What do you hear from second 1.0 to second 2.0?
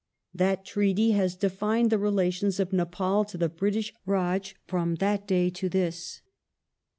has defined the